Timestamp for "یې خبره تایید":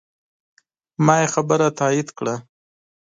1.21-2.09